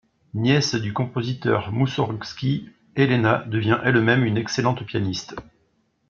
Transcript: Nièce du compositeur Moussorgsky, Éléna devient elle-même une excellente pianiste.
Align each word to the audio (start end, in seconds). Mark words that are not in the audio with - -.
Nièce 0.33 0.73
du 0.73 0.93
compositeur 0.93 1.71
Moussorgsky, 1.71 2.71
Éléna 2.95 3.43
devient 3.45 3.79
elle-même 3.83 4.25
une 4.25 4.37
excellente 4.37 4.83
pianiste. 4.83 5.35